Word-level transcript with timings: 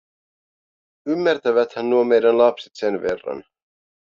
Ymmärtäväthän 1.05 1.89
nuo 1.89 2.03
meidän 2.03 2.37
lapset 2.37 2.71
sen 2.75 3.01
verran. 3.01 3.43